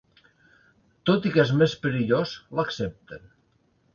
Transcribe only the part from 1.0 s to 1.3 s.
Tot